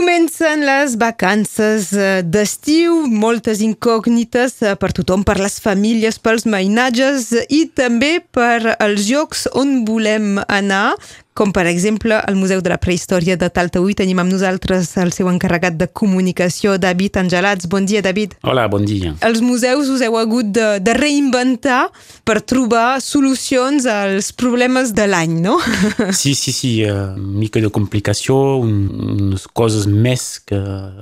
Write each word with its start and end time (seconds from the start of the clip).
Comencen 0.00 0.62
les 0.64 0.94
vacances 0.96 1.90
eh, 1.92 2.22
d'estiu, 2.24 3.02
moltes 3.12 3.58
incògnites 3.60 4.54
eh, 4.64 4.70
per 4.80 4.88
tothom, 4.96 5.26
per 5.28 5.34
les 5.36 5.58
famílies, 5.60 6.16
pels 6.24 6.46
mainatges 6.48 7.26
i 7.52 7.66
també 7.76 8.14
per 8.32 8.78
els 8.80 9.10
llocs 9.10 9.44
on 9.60 9.82
volem 9.84 10.38
anar, 10.48 10.96
com 11.40 11.54
per 11.56 11.64
exemple 11.70 12.18
el 12.28 12.36
Museu 12.36 12.60
de 12.60 12.68
la 12.68 12.76
Prehistòria 12.76 13.38
de 13.40 13.48
Taltaúi. 13.48 13.94
Tenim 13.96 14.18
amb 14.20 14.28
nosaltres 14.28 14.90
el 15.00 15.14
seu 15.16 15.30
encarregat 15.30 15.78
de 15.80 15.86
comunicació, 15.88 16.74
David 16.76 17.16
Angelats. 17.22 17.68
Bon 17.72 17.86
dia, 17.88 18.02
David. 18.04 18.34
Hola, 18.44 18.66
bon 18.68 18.84
dia. 18.84 19.14
Els 19.24 19.40
museus 19.40 19.88
us 19.88 20.04
heu 20.04 20.18
hagut 20.20 20.50
de, 20.52 20.66
de 20.84 20.96
reinventar 20.98 21.86
per 22.28 22.42
trobar 22.44 23.00
solucions 23.00 23.88
als 23.88 24.34
problemes 24.36 24.92
de 24.92 25.08
l'any, 25.08 25.40
no? 25.40 25.56
Sí, 26.20 26.34
sí, 26.36 26.52
sí, 26.52 26.74
uh, 26.84 27.16
mica 27.16 27.62
de 27.64 27.70
complicació, 27.72 28.36
un, 28.60 28.76
unes 29.16 29.46
coses 29.56 29.88
més 29.88 30.42
que 30.44 30.58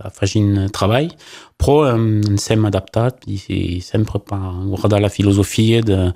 afegint 0.06 0.68
treball, 0.74 1.10
però 1.58 1.96
um, 1.96 2.10
ens 2.30 2.46
hem 2.54 2.68
adaptat 2.70 3.26
i, 3.26 3.40
i 3.50 3.62
sempre 3.82 4.22
per 4.22 4.38
guardar 4.68 5.02
la 5.02 5.10
filosofia 5.10 5.82
de 5.82 6.12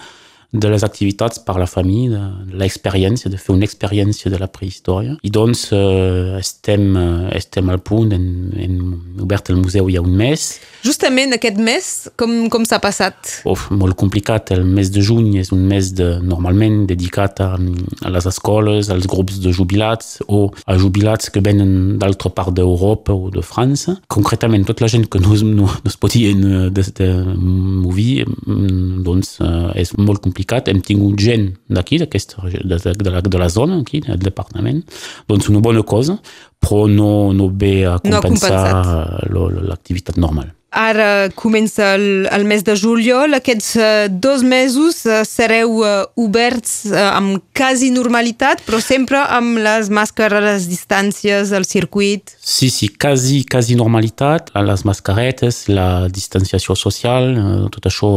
de 0.53 0.69
les 0.69 0.85
activitats 0.85 1.39
par 1.39 1.59
la 1.59 1.67
famille, 1.67 2.11
de 2.11 2.57
l'expérience, 2.57 3.29
de 3.29 3.39
fer 3.41 3.55
una 3.55 3.65
experiència 3.65 4.31
de 4.31 4.39
la 4.41 4.49
prehistòria. 4.53 5.17
I 5.25 5.31
doncs 5.33 5.71
eh, 5.73 6.37
estem, 6.39 6.93
estem 7.33 7.71
al 7.73 7.81
punt, 7.81 8.13
hem, 8.13 8.27
hem 8.61 8.77
obert 9.25 9.49
el 9.53 9.61
museu 9.63 9.89
hi 9.89 9.97
ha 9.97 10.05
un 10.05 10.13
mes. 10.19 10.45
Justament 10.85 11.33
aquest 11.37 11.61
mes, 11.63 11.89
com, 12.21 12.35
com 12.53 12.67
s'ha 12.69 12.81
passat? 12.85 13.39
Uf, 13.49 13.69
molt 13.73 13.97
complicat. 13.97 14.53
El 14.53 14.67
mes 14.69 14.93
de 14.93 15.05
juny 15.05 15.39
és 15.41 15.53
un 15.57 15.65
mes 15.71 15.93
de, 15.97 16.11
normalment 16.21 16.83
dedicat 16.91 17.41
a, 17.41 17.51
a 17.57 18.13
les 18.13 18.29
escoles, 18.29 18.93
als 18.93 19.09
grups 19.09 19.41
de 19.43 19.55
jubilats 19.57 20.19
o 20.29 20.45
a 20.67 20.77
jubilats 20.77 21.33
que 21.33 21.41
venen 21.45 21.97
d'altra 22.03 22.33
part 22.35 22.53
d'Europa 22.57 23.17
o 23.17 23.33
de 23.33 23.45
França. 23.47 23.97
Concretament, 24.13 24.69
tota 24.69 24.85
la 24.85 24.93
gent 24.93 25.09
que 25.09 25.23
no, 25.23 25.33
no, 25.49 25.71
no 25.73 25.89
es 25.89 25.97
podien 25.97 26.45
eh, 26.45 26.63
de, 26.75 26.87
de 27.01 27.11
mover, 27.33 28.29
mm, 28.29 29.03
doncs 29.07 29.39
eh, 29.41 29.83
és 29.87 29.97
molt 29.97 30.21
complicat 30.21 30.42
Hem 30.51 30.81
tingut 30.85 31.21
gent 31.21 31.51
d'aquí, 31.69 31.99
de, 31.99 32.09
de, 32.09 32.95
de, 32.95 33.11
la, 33.11 33.21
de 33.21 33.39
la 33.39 33.49
zona, 33.49 33.81
aquí, 33.81 34.01
del 34.01 34.19
departament, 34.19 34.83
doncs 35.29 35.49
una 35.49 35.61
bona 35.61 35.83
cosa, 35.83 36.19
però 36.63 36.87
no, 36.89 37.33
no 37.33 37.49
ve 37.49 37.87
a 37.87 37.99
compensar 37.99 39.31
no 39.31 39.49
l'activitat 39.51 40.17
normal. 40.17 40.53
Ara 40.73 41.29
comença 41.37 41.95
el, 41.99 42.27
el 42.33 42.47
mes 42.49 42.63
de 42.65 42.73
juliol. 42.81 43.37
Aquests 43.37 43.75
uh, 43.77 43.85
dos 44.09 44.41
mesos 44.41 45.03
uh, 45.05 45.21
sereu 45.29 45.83
uh, 45.83 46.07
oberts 46.17 46.87
uh, 46.89 47.11
amb 47.13 47.43
quasi 47.53 47.91
normalitat, 47.93 48.63
però 48.65 48.81
sempre 48.81 49.21
amb 49.21 49.61
les 49.61 49.91
màscares, 49.93 50.41
les 50.41 50.69
distàncies, 50.71 51.53
el 51.53 51.69
circuit. 51.69 52.33
Sí, 52.41 52.71
sí, 52.73 52.89
quasi, 52.89 53.43
quasi 53.45 53.77
normalitat. 53.77 54.49
Les 54.65 54.85
mascaretes, 54.89 55.67
la 55.69 56.09
distanciació 56.09 56.77
social, 56.79 57.29
uh, 57.37 57.69
tot 57.75 57.91
això 57.93 58.13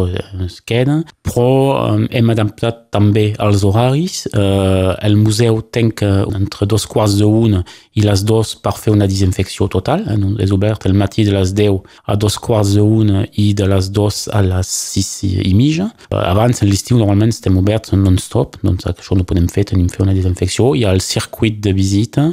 es 0.47 0.61
queda. 0.63 1.01
Però 1.27 1.49
um, 1.91 2.07
hem 2.07 2.31
adaptat 2.31 2.85
també 2.95 3.33
els 3.43 3.67
horaris. 3.67 4.21
Uh, 4.31 4.95
el 5.03 5.19
museu 5.19 5.59
tanca 5.75 6.23
entre 6.31 6.69
dos 6.71 6.87
quarts 6.87 7.19
d'una 7.19 7.65
i 7.99 8.07
les 8.07 8.23
dos 8.23 8.55
per 8.63 8.77
fer 8.79 8.95
una 8.95 9.11
desinfecció 9.11 9.67
total. 9.67 10.07
Uh, 10.07 10.37
és 10.39 10.55
obert 10.55 10.87
el 10.87 10.95
matí 10.95 11.27
de 11.27 11.35
les 11.35 11.51
10 11.51 11.83
a 12.07 12.15
dos 12.15 12.39
d'una 12.45 13.25
i 13.41 13.53
de 13.57 13.65
les 13.67 13.89
dues 13.89 14.27
a 14.31 14.41
les 14.45 14.69
sis 14.69 15.23
i 15.23 15.53
mitja. 15.57 15.89
Abans, 16.11 16.61
a 16.61 16.65
l'estiu, 16.65 16.97
normalment 16.97 17.33
estem 17.33 17.57
oberts 17.57 17.93
non-stop, 17.97 18.59
doncs 18.63 18.85
això 18.85 19.17
no 19.17 19.25
podem 19.27 19.47
fer, 19.51 19.65
tenim 19.71 19.89
fer 19.89 20.03
una 20.05 20.13
desinfecció. 20.13 20.73
Hi 20.75 20.85
ha 20.85 20.93
el 20.93 21.01
circuit 21.01 21.59
de 21.59 21.73
visita, 21.73 22.29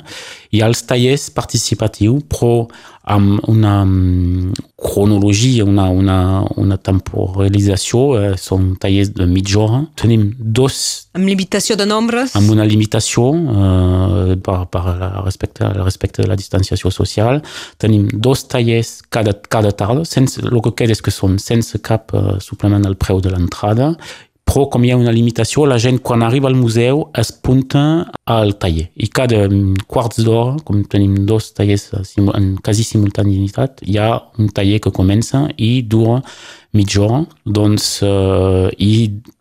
hi 0.53 0.63
ha 0.63 0.69
els 0.69 0.85
tallers 0.85 1.31
participatius, 1.35 2.27
però 2.29 2.69
una 3.05 3.85
cronologia, 4.77 5.65
una, 5.65 5.89
una, 5.91 6.45
una 6.57 6.77
temporalització, 6.79 8.01
eh, 8.19 8.33
són 8.39 8.77
tallers 8.81 9.13
de 9.15 9.27
mitja 9.27 9.59
hora. 9.59 9.81
Tenim 9.99 10.29
dos... 10.39 11.09
Amb 11.19 11.29
limitació 11.29 11.77
de 11.77 11.87
nombres? 11.87 12.37
Amb 12.39 12.51
una 12.55 12.65
limitació 12.65 13.29
eh, 13.35 14.37
per, 14.43 14.59
per 14.73 14.85
respecte, 15.25 15.69
respecte 15.83 16.23
de 16.23 16.31
la 16.31 16.39
distanciació 16.39 16.91
social. 16.95 17.43
Tenim 17.83 18.09
dos 18.13 18.47
tallers 18.49 19.01
cada, 19.11 19.35
cada 19.49 19.73
tarda, 19.73 20.07
sense, 20.09 20.43
el 20.43 20.63
que 20.63 20.75
queda 20.83 20.95
és 20.95 21.03
que 21.03 21.15
són 21.15 21.39
sense 21.43 21.79
cap 21.83 22.15
uh, 22.15 22.39
suplement 22.43 22.87
al 22.87 22.99
preu 23.01 23.21
de 23.23 23.33
l'entrada 23.33 23.93
però 24.53 24.67
com 24.69 24.83
hi 24.85 24.91
ha 24.93 24.99
una 25.01 25.15
limitació, 25.15 25.65
la 25.65 25.79
gent 25.81 26.03
quan 26.05 26.21
arriba 26.23 26.51
al 26.51 26.59
museu 26.59 27.07
es 27.17 27.31
punta 27.33 27.83
al 28.29 28.53
taller. 28.61 28.91
I 29.01 29.09
cada 29.09 29.47
quarts 29.89 30.21
d'hora, 30.27 30.59
com 30.69 30.83
tenim 30.93 31.23
dos 31.29 31.55
tallers 31.57 31.89
en 32.21 32.51
quasi 32.61 32.85
simultaneïtat, 32.85 33.81
hi 33.89 33.97
ha 33.97 34.11
un 34.37 34.53
taller 34.53 34.83
que 34.85 34.93
comença 34.93 35.47
i 35.57 35.71
dura 35.83 36.21
mitja 36.73 37.03
hora, 37.05 37.21
doncs, 37.45 38.01
eh, 38.03 38.69
i 38.81 38.93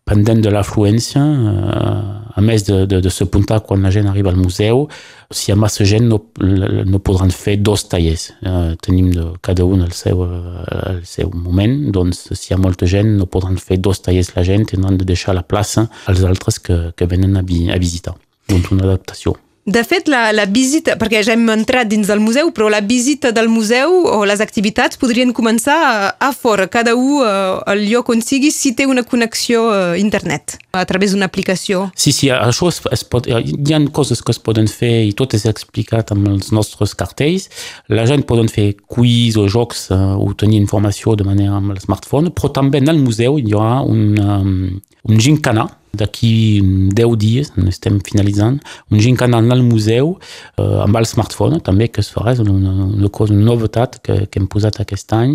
pendent 0.04 0.42
de 0.44 0.50
l'afluència, 0.52 1.22
eh, 1.22 2.22
a 2.32 2.40
més 2.44 2.64
de, 2.64 2.82
de, 2.88 3.00
de 3.04 3.12
s'apuntar 3.12 3.60
quan 3.64 3.84
la 3.84 3.92
gent 3.92 4.08
arriba 4.08 4.30
al 4.32 4.40
museu, 4.40 4.86
si 5.32 5.48
hi 5.48 5.54
ha 5.54 5.56
massa 5.56 5.84
gent 5.88 6.08
no, 6.08 6.18
no 6.40 7.00
podran 7.04 7.32
fer 7.32 7.58
dos 7.60 7.86
tallers. 7.88 8.30
Eh, 8.40 8.74
tenim 8.84 9.10
de, 9.14 9.26
cada 9.44 9.64
un 9.64 9.84
el 9.84 9.94
seu, 9.96 10.24
el 10.24 11.04
seu 11.08 11.32
moment, 11.32 11.78
doncs 11.92 12.26
si 12.32 12.50
hi 12.50 12.56
ha 12.56 12.60
molta 12.60 12.88
gent 12.88 13.14
no 13.20 13.28
podran 13.28 13.56
fer 13.60 13.80
dos 13.80 14.04
tallers 14.04 14.34
la 14.36 14.44
gent, 14.48 14.68
tindran 14.72 15.00
de 15.00 15.08
deixar 15.08 15.36
la 15.36 15.44
plaça 15.44 15.88
als 16.08 16.24
altres 16.28 16.60
que, 16.60 16.82
que 16.96 17.08
venen 17.08 17.40
a, 17.40 17.46
vi, 17.46 17.64
a 17.72 17.80
visitar. 17.80 18.16
Doncs 18.48 18.72
una 18.76 18.88
adaptació. 18.88 19.36
De 19.64 19.84
fet, 19.86 20.08
la, 20.10 20.32
la 20.34 20.42
visita, 20.50 20.96
perquè 20.98 21.20
ja 21.22 21.36
hem 21.36 21.44
entrat 21.52 21.86
dins 21.86 22.08
del 22.10 22.18
museu, 22.18 22.48
però 22.50 22.66
la 22.66 22.80
visita 22.82 23.30
del 23.30 23.46
museu 23.46 23.92
o 24.10 24.24
les 24.26 24.40
activitats 24.42 24.98
podrien 24.98 25.30
començar 25.30 25.76
a, 25.78 26.08
a 26.18 26.30
fora, 26.34 26.66
cada 26.66 26.96
un 26.98 27.22
al 27.22 27.84
lloc 27.86 28.08
on 28.10 28.24
sigui, 28.26 28.50
si 28.50 28.72
té 28.74 28.88
una 28.90 29.04
connexió 29.06 29.68
a 29.70 29.82
internet, 30.00 30.56
a 30.74 30.82
través 30.88 31.14
d'una 31.14 31.28
aplicació. 31.30 31.84
Sí, 31.94 32.10
sí, 32.10 32.32
això 32.34 32.72
es, 32.72 32.80
es 32.90 33.04
pot, 33.06 33.28
hi 33.30 33.74
ha 33.76 33.80
coses 33.94 34.24
que 34.26 34.34
es 34.34 34.42
poden 34.42 34.66
fer 34.66 35.04
i 35.06 35.12
tot 35.14 35.36
és 35.38 35.46
explicat 35.46 36.10
amb 36.10 36.26
els 36.32 36.50
nostres 36.50 36.96
cartells. 36.98 37.46
La 37.86 38.08
gent 38.10 38.26
poden 38.26 38.50
fer 38.50 38.72
quiz 38.90 39.38
o 39.38 39.46
jocs 39.46 39.92
o 39.92 40.26
tenir 40.34 40.58
informació 40.58 41.14
de 41.14 41.28
manera 41.28 41.60
amb 41.60 41.76
el 41.76 41.78
smartphone, 41.84 42.34
però 42.34 42.50
també 42.50 42.82
en 42.82 42.90
el 42.90 42.98
museu 42.98 43.38
hi 43.38 43.54
ha 43.54 43.78
un, 43.86 44.02
um, 44.18 44.82
un 45.06 45.22
gincana, 45.22 45.68
D'aquí 45.92 46.62
10 46.96 47.16
dies, 47.20 47.50
estem 47.68 47.98
finalitzant, 48.00 48.54
un 48.88 49.00
gincana 49.04 49.42
al 49.42 49.60
museu 49.66 50.14
eh, 50.56 50.62
amb 50.80 50.96
el 50.96 51.04
smartphone 51.04 51.60
també, 51.60 51.90
que 51.92 52.00
es 52.00 52.08
farà, 52.14 52.32
és 52.32 52.40
una, 52.40 52.54
una, 52.86 53.10
cosa, 53.12 53.34
una 53.36 53.44
novetat 53.50 53.98
que, 54.00 54.16
que 54.32 54.40
hem 54.40 54.46
posat 54.48 54.80
aquest 54.80 55.12
any. 55.12 55.34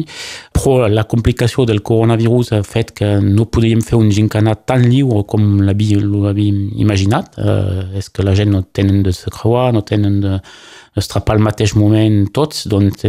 Però 0.55 0.87
la 0.89 1.05
complicació 1.05 1.67
del 1.69 1.83
coronavirus 1.85 2.55
ha 2.57 2.63
fet 2.65 2.95
que 2.97 3.11
no 3.21 3.45
podíem 3.53 3.83
fer 3.85 3.99
un 3.99 4.09
gincana 4.09 4.55
tan 4.57 4.87
lliure 4.89 5.27
com 5.29 5.61
l'havíem 5.67 6.63
imaginat. 6.81 7.37
Eh, 7.37 8.01
és 8.01 8.09
que 8.09 8.25
la 8.25 8.33
gent 8.37 8.49
no 8.55 8.63
tenen 8.65 9.03
de 9.05 9.13
se 9.13 9.29
creuar, 9.33 9.69
no 9.77 9.85
tenen 9.85 10.17
de 10.25 10.39
estrapar 10.97 11.37
al 11.37 11.45
mateix 11.45 11.75
moment 11.77 12.23
tots, 12.33 12.65
doncs 12.71 13.05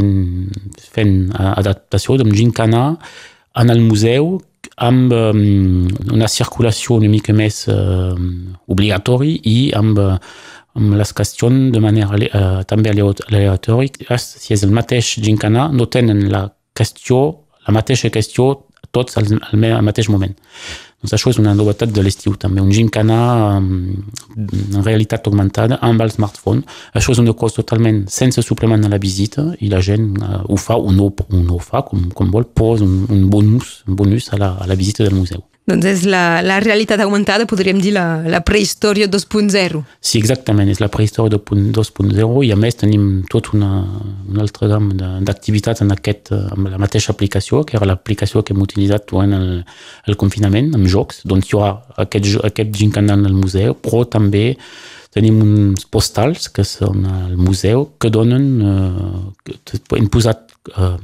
fent 0.92 1.16
adaptació 1.32 2.18
d'un 2.20 2.36
gincana 2.36 2.90
en 3.58 3.72
el 3.72 3.80
museu 3.80 4.36
amb 4.84 5.12
um, 5.12 5.88
una 6.14 6.28
circulació 6.30 6.98
una 6.98 7.10
mica 7.10 7.34
més 7.34 7.64
uh, 7.70 8.14
obligatori 8.70 9.34
i 9.50 9.56
amb, 9.76 9.98
amb 9.98 10.96
les 11.00 11.12
qüestions 11.16 11.72
de 11.74 11.82
manera 11.82 12.18
uh, 12.18 12.62
també 12.68 12.92
aleatòria. 12.92 14.18
Si 14.22 14.54
és 14.54 14.64
el 14.66 14.74
mateix 14.74 15.16
gincana, 15.24 15.68
no 15.72 15.88
tenen 15.90 16.28
la 16.32 16.46
qüestió, 16.78 17.22
la 17.66 17.74
mateixa 17.74 18.12
qüestió 18.14 18.52
tots 18.94 19.18
al, 19.20 19.28
al 19.52 19.84
mateix 19.84 20.08
moment. 20.12 20.36
És 20.98 21.38
una 21.38 21.54
novetat 21.54 21.92
de 21.94 22.02
l'estiu 22.02 22.34
també, 22.34 22.60
un 22.60 22.72
gincana 22.74 23.18
en 23.58 24.82
realitat 24.82 25.28
augmentada 25.30 25.78
amb 25.80 26.02
el 26.02 26.10
smartphone. 26.10 26.64
Això 26.92 27.12
és 27.14 27.20
una 27.22 27.34
cosa 27.38 27.60
totalment 27.60 28.08
sense 28.10 28.42
suplement 28.42 28.82
a 28.84 28.90
la 28.90 28.98
visita 28.98 29.44
i 29.60 29.70
la 29.70 29.78
gent 29.80 30.16
uh, 30.18 30.42
ho 30.48 30.56
fa 30.56 30.74
o 30.74 30.90
no, 30.90 31.12
o 31.12 31.42
no 31.44 31.54
ho 31.54 31.62
fa 31.62 31.84
com, 31.86 32.10
com 32.10 32.32
vol, 32.34 32.48
posa 32.50 32.84
un, 32.84 33.06
un 33.14 33.28
bonus, 33.30 33.84
un 33.86 33.94
bonus 33.94 34.32
a 34.32 34.42
la, 34.42 34.56
a 34.58 34.66
la 34.66 34.74
visita 34.74 35.04
del 35.04 35.14
museu. 35.14 35.44
Doncs 35.68 35.84
és 35.84 36.04
la, 36.08 36.40
la 36.40 36.56
realitat 36.64 37.00
augmentada, 37.04 37.44
podríem 37.48 37.80
dir 37.82 37.90
la, 37.92 38.22
la 38.24 38.40
prehistòria 38.40 39.04
2.0. 39.12 39.82
Sí, 40.00 40.16
exactament, 40.16 40.70
és 40.72 40.80
la 40.80 40.88
prehistòria 40.88 41.36
2.0 41.36 42.44
i 42.46 42.52
a 42.54 42.56
més 42.56 42.78
tenim 42.80 43.08
tot 43.28 43.50
una, 43.52 43.82
una 44.30 44.46
altra 44.46 44.70
gamma 44.70 45.18
d'activitats 45.26 45.84
en 45.84 45.92
aquest, 45.92 46.32
amb 46.32 46.72
la 46.72 46.80
mateixa 46.80 47.12
aplicació, 47.12 47.66
que 47.68 47.76
era 47.76 47.90
l'aplicació 47.90 48.40
que 48.40 48.56
hem 48.56 48.64
utilitzat 48.64 49.10
durant 49.12 49.36
el, 49.36 49.50
el 50.08 50.16
confinament, 50.16 50.72
amb 50.78 50.88
jocs. 50.88 51.20
Doncs 51.28 51.50
hi 51.50 51.58
haurà 51.58 51.74
aquest, 52.06 52.38
aquest 52.48 52.72
gincana 52.80 53.18
al 53.20 53.36
museu, 53.36 53.76
però 53.76 54.06
també 54.08 54.54
tenim 55.12 55.44
uns 55.44 55.84
postals 55.84 56.48
que 56.48 56.64
són 56.64 57.04
al 57.12 57.36
museu 57.36 57.90
que 58.00 58.08
donen, 58.14 58.50
eh, 58.64 59.78
hem 60.00 60.08
posat 60.12 60.48
eh, 60.72 60.94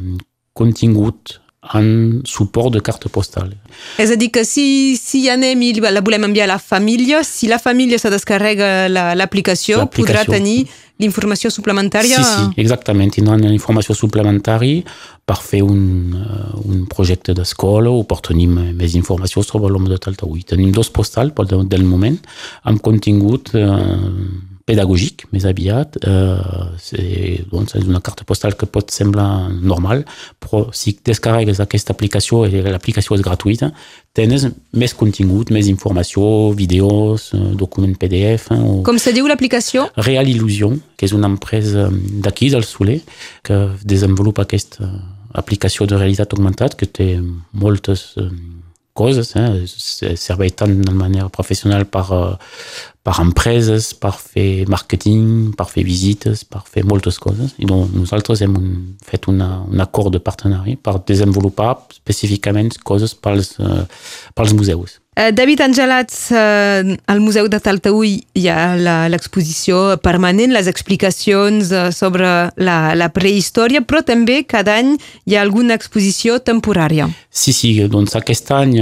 contingut 0.56 1.40
en 1.72 2.22
suport 2.25 2.72
de 2.75 2.82
carte 2.84 3.08
postale. 3.08 3.56
És 3.99 4.12
a 4.12 4.19
dir, 4.20 4.31
que 4.34 4.44
si, 4.44 4.96
si 5.00 5.25
anem 5.32 5.62
i 5.64 5.72
la 5.81 6.02
volem 6.05 6.28
enviar 6.28 6.49
a 6.49 6.55
la 6.55 6.61
família, 6.61 7.25
si 7.25 7.49
la 7.49 7.58
família 7.58 7.99
se 7.99 8.12
descarrega 8.12 8.88
l'aplicació, 9.16 9.84
la, 9.84 9.90
podrà 9.90 10.25
tenir 10.28 10.66
l'informació 11.00 11.50
suplementària? 11.50 12.20
Sí, 12.20 12.25
sí, 12.28 12.61
exactament. 12.62 13.11
Tindran 13.16 13.43
informació 13.49 13.96
suplementària 13.99 14.84
per 15.26 15.38
fer 15.40 15.62
un, 15.64 16.12
uh, 16.14 16.61
un 16.69 16.84
projecte 16.90 17.34
d'escola 17.34 17.90
o 17.90 18.05
per 18.06 18.20
tenir 18.28 18.46
més 18.52 18.94
informació 18.94 19.43
sobre 19.43 19.72
l'home 19.72 19.90
de 19.90 19.99
Taltaúi. 19.99 20.44
Tenim 20.46 20.70
dos 20.75 20.93
postals 20.94 21.34
del 21.49 21.88
moment 21.88 22.20
amb 22.69 22.82
contingut 22.84 23.50
uh, 24.64 24.69
pedagògic, 24.69 25.26
més 25.32 25.44
aviat. 25.49 25.99
Eh, 26.00 27.43
doncs 27.50 27.76
és 27.76 27.84
una 27.88 28.00
carta 28.05 28.25
postal 28.25 28.56
que 28.56 28.69
pot 28.70 28.93
semblar 28.93 29.50
normal, 29.52 30.05
però 30.40 30.64
si 30.72 30.96
descarregues 31.05 31.61
aquesta 31.61 31.93
aplicació 31.93 32.44
i 32.49 32.62
l'aplicació 32.64 33.19
és 33.19 33.25
gratuïta, 33.25 33.72
tens 34.16 34.46
més 34.72 34.94
contingut, 34.96 35.52
més 35.52 35.69
informació, 35.69 36.52
vídeos, 36.56 37.31
eh, 37.37 37.43
document 37.61 37.96
PDF. 38.00 38.52
O... 38.56 38.81
Com 38.87 39.00
se 39.02 39.12
diu 39.12 39.28
l'aplicació? 39.28 39.90
Real 40.00 40.28
Illusion, 40.32 40.81
que 40.96 41.08
és 41.08 41.16
una 41.16 41.28
empresa 41.28 41.90
d'aquí, 42.25 42.50
del 42.55 42.64
Soler, 42.64 43.00
que 43.44 43.66
desenvolupa 43.84 44.49
aquesta 44.49 44.88
aplicació 45.34 45.84
de 45.90 45.99
realitat 45.99 46.32
augmentada, 46.32 46.78
que 46.78 46.87
té 46.87 47.19
moltes 47.52 48.14
coses, 48.94 49.32
eh? 49.34 49.66
serveix 49.66 50.55
tant 50.55 50.72
de 50.87 50.93
manera 50.94 51.26
professional 51.34 51.82
per, 51.90 52.05
par 53.04 53.20
empreses, 53.20 53.90
per 54.00 54.14
fer 54.16 54.64
marketing, 54.72 55.52
per 55.58 55.66
fer 55.68 55.84
visites, 55.84 56.40
per 56.48 56.62
fer 56.64 56.86
moltes 56.88 57.18
coses. 57.20 57.52
I 57.60 57.68
doncs 57.68 57.92
nosaltres 57.92 58.40
hem 58.44 58.56
un, 58.56 58.70
fet 59.04 59.28
una, 59.28 59.58
un 59.68 59.84
acord 59.84 60.14
de 60.14 60.22
partenari 60.24 60.78
per 60.80 60.96
desenvolupar 61.04 61.74
específicament 61.92 62.72
coses 62.82 63.12
pels, 63.12 63.58
uh, 63.60 63.84
pels 64.34 64.56
museus. 64.56 64.98
Eh, 65.16 65.31
David 65.31 65.61
Angelats, 65.61 66.32
eh, 66.32 66.99
al 67.06 67.20
Museu 67.20 67.46
de 67.46 67.61
Taltaúi 67.62 68.16
hi 68.34 68.49
ha 68.50 68.75
l'exposició 69.12 69.94
permanent, 70.02 70.50
les 70.50 70.66
explicacions 70.66 71.70
eh, 71.70 71.93
sobre 71.94 72.26
la, 72.58 72.78
la 72.99 73.08
prehistòria, 73.14 73.84
però 73.87 74.02
també 74.02 74.40
cada 74.43 74.75
any 74.75 74.96
hi 74.99 75.37
ha 75.37 75.44
alguna 75.46 75.76
exposició 75.78 76.40
temporària. 76.43 77.06
Sí, 77.31 77.55
sí, 77.55 77.70
doncs 77.90 78.16
aquest 78.19 78.50
any, 78.55 78.75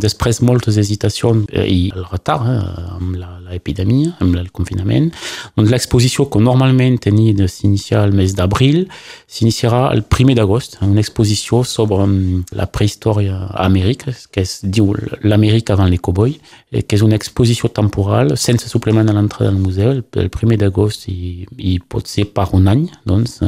després 0.00 0.40
moltes 0.40 0.78
hesitacions 0.80 1.52
i 1.52 1.90
el 1.92 2.08
retard 2.08 2.48
eh, 2.48 2.96
amb 2.96 3.20
l'epidèmia, 3.20 4.14
amb 4.24 4.40
el 4.40 4.48
confinament, 4.56 5.10
doncs 5.52 5.74
l'exposició 5.74 6.30
que 6.32 6.40
normalment 6.40 6.96
tenia 7.10 7.36
de 7.36 7.44
s'iniciar 7.44 8.06
el 8.08 8.16
mes 8.16 8.32
d'abril 8.38 8.86
s'iniciarà 9.28 9.90
el 9.92 10.00
1 10.08 10.32
d'agost, 10.38 10.78
una 10.80 11.04
exposició 11.04 11.60
sobre 11.68 12.08
la 12.56 12.70
prehistòria 12.72 13.36
a 13.52 13.68
Amèrica, 13.68 14.16
que 14.32 14.48
es 14.48 14.58
diu 14.64 14.94
l'Amèrica 15.20 15.57
avant 15.70 15.90
les 15.90 15.98
cowboys, 15.98 16.38
que 16.70 16.96
és 16.96 17.02
una 17.02 17.18
exposició 17.18 17.70
temporal 17.74 18.36
sense 18.36 18.68
suplement 18.70 19.08
a 19.08 19.16
l'entrada 19.16 19.50
del 19.50 19.60
museu, 19.60 19.90
el, 19.96 20.04
el 20.22 20.30
primer 20.34 20.58
d'agost 20.60 21.08
i, 21.10 21.46
i 21.56 21.78
pot 21.80 22.08
ser 22.10 22.28
per 22.34 22.48
un 22.56 22.70
any, 22.70 22.86
doncs, 23.08 23.40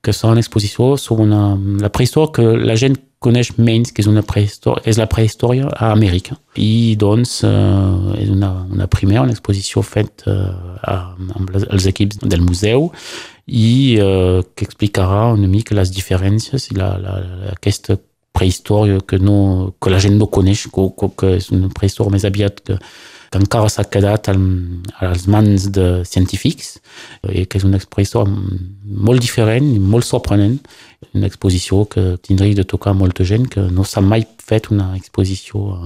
que 0.00 0.16
serà 0.16 0.34
una 0.36 0.44
exposició 0.44 0.96
sobre 0.96 1.28
una, 1.28 1.54
la 1.80 1.92
prehistòria 1.92 2.34
que 2.36 2.48
la 2.64 2.78
gent 2.80 2.98
coneix 3.20 3.52
menys, 3.60 3.92
que 3.92 4.00
és, 4.00 4.08
una 4.08 4.24
prehistòria, 4.24 4.80
és 4.88 4.96
la 4.96 5.06
prehistòria 5.10 5.68
a 5.76 5.90
Amèrica. 5.92 6.38
I 6.56 6.96
doncs 7.00 7.42
eh, 7.44 8.20
és 8.22 8.30
una, 8.32 8.50
una 8.64 8.88
primera, 8.90 9.26
una 9.26 9.36
exposició 9.36 9.84
feta 9.84 10.32
eh, 10.32 10.94
amb 11.36 11.52
els 11.60 11.88
equips 11.90 12.22
del 12.24 12.40
museu 12.46 12.88
i 13.44 13.98
eh, 14.00 14.40
que 14.56 14.64
explicarà 14.64 15.26
una 15.34 15.50
mica 15.52 15.76
les 15.76 15.92
diferències 15.92 16.70
i 16.72 16.78
la, 16.80 16.94
la, 17.02 17.18
aquesta 17.52 17.98
prehistòria 18.36 19.00
que, 19.06 19.18
no, 19.18 19.74
que 19.82 19.92
la 19.92 20.00
gent 20.02 20.18
no 20.18 20.30
coneix, 20.32 20.66
que, 20.72 21.08
que 21.18 21.32
és 21.38 21.50
una 21.54 21.70
prehistòria 21.74 22.14
més 22.14 22.26
aviat 22.28 22.60
que, 22.66 22.78
que 23.30 23.38
encara 23.38 23.70
s'ha 23.70 23.84
quedat 23.86 24.30
mans 25.30 25.68
de 25.74 26.02
científics 26.08 26.78
i 27.30 27.44
que 27.46 27.60
és 27.60 27.66
una 27.66 27.78
prehistòria 27.92 28.30
molt 28.30 29.22
diferent 29.22 29.68
i 29.70 29.78
molt 29.78 30.08
sorprenent. 30.08 30.58
Una 31.14 31.30
exposició 31.30 31.84
que 31.90 32.16
tindria 32.26 32.58
de 32.58 32.66
tocar 32.68 32.94
molta 32.94 33.24
gent 33.24 33.46
que 33.50 33.68
no 33.70 33.86
s'ha 33.86 34.02
mai 34.02 34.26
fet 34.42 34.70
una 34.74 34.92
exposició 34.98 35.78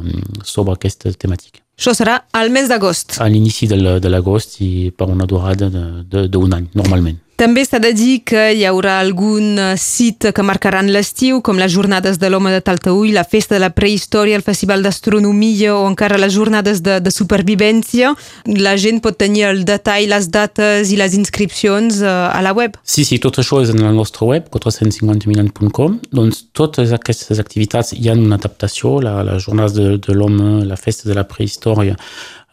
sobre 0.42 0.74
aquesta 0.74 1.12
temàtica. 1.12 1.60
Això 1.74 1.92
serà 1.96 2.20
al 2.38 2.52
mes 2.54 2.68
d'agost. 2.70 3.18
A 3.18 3.26
l'inici 3.28 3.66
de 3.68 4.08
l'agost 4.08 4.60
i 4.62 4.92
per 4.94 5.10
una 5.10 5.26
durada 5.26 5.68
d'un 5.70 6.56
any, 6.56 6.70
normalment. 6.72 7.18
També 7.36 7.64
s'ha 7.66 7.80
de 7.82 7.90
dir 7.96 8.20
que 8.22 8.42
hi 8.54 8.62
haurà 8.68 9.00
algun 9.02 9.58
sit 9.80 10.28
que 10.34 10.42
marcaran 10.46 10.86
l'estiu, 10.94 11.40
com 11.42 11.58
les 11.58 11.72
jornades 11.74 12.20
de 12.22 12.28
l'home 12.30 12.52
de 12.54 12.60
Taltaúi, 12.62 13.10
la 13.10 13.24
festa 13.26 13.56
de 13.56 13.62
la 13.64 13.72
prehistòria, 13.74 14.36
el 14.38 14.44
festival 14.46 14.84
d'astronomia 14.86 15.72
o 15.74 15.88
encara 15.88 16.20
les 16.20 16.30
jornades 16.36 16.82
de, 16.86 17.00
de 17.02 17.10
supervivència. 17.10 18.12
La 18.46 18.76
gent 18.78 19.02
pot 19.02 19.18
tenir 19.18 19.48
el 19.48 19.64
detall, 19.66 20.06
les 20.12 20.30
dates 20.30 20.92
i 20.94 21.00
les 21.00 21.16
inscripcions 21.18 22.02
a 22.06 22.38
la 22.46 22.54
web. 22.54 22.78
Sí, 22.86 23.02
sí, 23.08 23.18
tot 23.18 23.40
això 23.42 23.58
és 23.64 23.74
en 23.74 23.82
el 23.82 23.98
nostre 23.98 24.30
web, 24.30 24.46
450milan.com. 24.54 25.98
Doncs 26.14 26.44
totes 26.54 26.94
aquestes 26.94 27.42
activitats 27.42 27.96
hi 27.98 28.12
ha 28.12 28.14
una 28.14 28.38
adaptació, 28.38 29.00
la, 29.02 29.18
les 29.26 29.42
jornades 29.42 29.74
de, 29.74 29.98
de 29.98 30.14
l'home, 30.14 30.62
la 30.70 30.78
festa 30.78 31.10
de 31.10 31.18
la 31.18 31.26
prehistòria, 31.26 31.98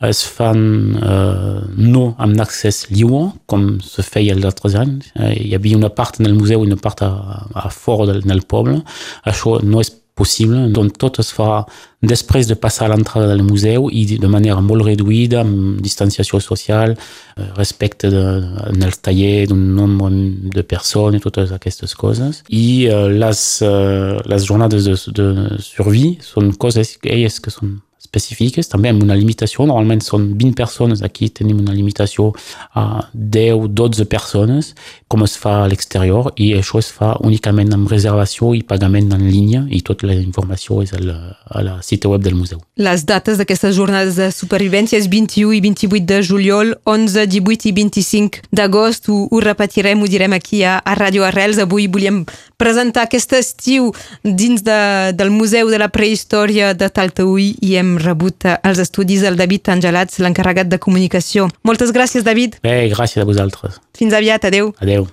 es 0.07 0.23
fan 0.25 0.61
eh, 0.97 1.61
no 1.77 2.03
amb 2.17 2.41
accés 2.41 2.87
lliure, 2.89 3.31
com 3.45 3.75
se 3.85 4.03
feia 4.05 4.35
els 4.35 4.47
altres 4.49 4.75
anys. 4.79 5.11
Eh, 5.15 5.33
hi 5.47 5.55
havia 5.55 5.77
una 5.77 5.91
part 5.93 6.19
en 6.19 6.29
el 6.29 6.37
museu 6.37 6.63
i 6.63 6.69
una 6.71 6.79
part 6.81 7.03
a, 7.05 7.11
a 7.53 7.69
fora 7.69 8.09
del, 8.11 8.23
del 8.25 8.45
poble. 8.49 8.81
Això 9.29 9.59
no 9.61 9.83
és 9.83 9.93
possible, 10.21 10.67
doncs 10.75 10.97
tot 10.99 11.19
es 11.23 11.29
fa 11.33 11.63
després 12.01 12.49
de 12.49 12.57
passar 12.59 12.87
a 12.87 12.91
l'entrada 12.91 13.29
del 13.29 13.43
museu 13.45 13.87
i 13.93 14.03
de 14.09 14.29
manera 14.29 14.61
molt 14.61 14.85
reduïda, 14.85 15.41
amb 15.45 15.79
distanciació 15.81 16.41
social, 16.43 16.95
eh, 16.97 17.47
respecte 17.57 18.11
de, 18.13 18.25
en 18.73 18.87
tallers 19.05 19.51
d'un 19.51 19.63
nombre 19.77 20.11
de 20.57 20.65
persones 20.73 21.21
i 21.21 21.23
totes 21.23 21.53
aquestes 21.55 21.95
coses. 21.95 22.43
I 22.49 22.65
eh, 22.89 23.05
les, 23.23 23.45
eh, 23.65 24.17
les 24.33 24.49
de, 24.49 24.97
de 25.21 25.29
survi 25.61 26.17
són 26.25 26.53
coses 26.53 26.97
elles 27.03 27.39
que 27.39 27.53
són 27.53 27.79
específiques, 28.11 28.67
també 28.67 28.91
amb 28.91 29.03
una 29.03 29.15
limitació, 29.15 29.63
normalment 29.65 30.01
són 30.03 30.33
20 30.35 30.55
persones, 30.59 31.01
aquí 31.01 31.29
tenim 31.31 31.61
una 31.63 31.73
limitació 31.73 32.31
a 32.75 33.07
10-12 33.15 34.05
persones, 34.11 34.73
com 35.07 35.23
es 35.23 35.37
fa 35.39 35.61
a 35.63 35.69
l'exterior, 35.71 36.31
i 36.35 36.51
això 36.57 36.79
es 36.79 36.91
fa 36.91 37.13
únicament 37.23 37.71
amb 37.73 37.89
reservació 37.91 38.51
i 38.55 38.63
pagament 38.67 39.13
en 39.15 39.23
línia, 39.29 39.63
i 39.71 39.81
tota 39.81 40.09
la 40.09 40.17
informació 40.19 40.81
és 40.83 40.91
al, 40.97 41.07
a 41.11 41.63
la 41.63 41.77
site 41.81 42.11
web 42.11 42.23
del 42.23 42.35
museu. 42.35 42.59
Les 42.75 43.05
dates 43.07 43.39
d'aquestes 43.39 43.75
jornades 43.77 44.19
de 44.19 44.27
supervivència 44.35 44.99
és 44.99 45.07
21 45.07 45.55
i 45.55 45.61
28 45.63 46.05
de 46.11 46.21
juliol, 46.27 46.75
11, 46.83 47.27
18 47.31 47.71
i 47.71 47.75
25 47.79 48.51
d'agost, 48.51 49.07
ho, 49.07 49.23
ho 49.31 49.43
repetirem, 49.43 50.03
ho 50.03 50.11
direm 50.11 50.35
aquí 50.35 50.65
a, 50.67 50.79
a 50.83 50.97
Radio 50.99 51.23
Arrels. 51.23 51.61
Avui 51.63 51.87
volíem 51.87 52.25
presentar 52.59 53.07
aquest 53.07 53.33
estiu 53.39 53.91
dins 54.23 54.65
de, 54.65 54.79
del 55.15 55.31
Museu 55.31 55.71
de 55.71 55.79
la 55.79 55.89
Prehistòria 55.93 56.73
de 56.77 56.91
Taltaúi 56.91 57.53
i 57.63 57.75
hem 57.79 57.95
rebut 58.05 58.47
als 58.51 58.81
estudis 58.83 59.23
el 59.27 59.37
David 59.39 59.69
Angelats, 59.73 60.19
l'encarregat 60.23 60.71
de 60.71 60.81
comunicació. 60.81 61.49
Moltes 61.67 61.93
gràcies, 61.95 62.25
David. 62.27 62.59
Bé, 62.65 62.89
gràcies 62.93 63.21
a 63.21 63.27
vosaltres. 63.27 63.81
Fins 63.97 64.15
aviat, 64.17 64.47
adeu. 64.49 64.73
Adeu. 64.81 65.11